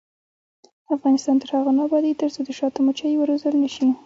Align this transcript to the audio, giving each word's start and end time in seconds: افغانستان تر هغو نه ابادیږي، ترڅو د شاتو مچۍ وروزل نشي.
افغانستان 0.95 1.35
تر 1.41 1.49
هغو 1.55 1.71
نه 1.77 1.81
ابادیږي، 1.87 2.19
ترڅو 2.21 2.39
د 2.45 2.49
شاتو 2.59 2.79
مچۍ 2.85 3.13
وروزل 3.17 3.53
نشي. 3.63 3.87